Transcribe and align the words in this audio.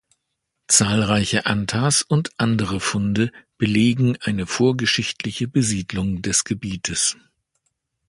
Zahlreiche 0.67 1.45
Antas 1.45 2.01
und 2.01 2.31
andere 2.39 2.79
Funde 2.79 3.31
belegen 3.59 4.17
eine 4.19 4.47
vorgeschichtliche 4.47 5.47
Besiedlung 5.47 6.23
des 6.23 6.43
Gebietes. 6.43 7.17